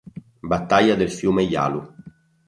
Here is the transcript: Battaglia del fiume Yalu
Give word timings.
Battaglia 0.41 0.95
del 0.95 1.11
fiume 1.11 1.43
Yalu 1.43 1.93